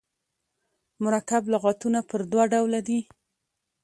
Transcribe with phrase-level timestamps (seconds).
[1.03, 2.99] مرکب لغاتونه پر دوه ډوله دي.